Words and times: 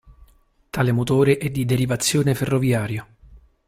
Tale 0.71 0.91
motore 0.91 1.37
è 1.37 1.51
di 1.51 1.63
derivazione 1.63 2.33
ferroviaria. 2.33 3.07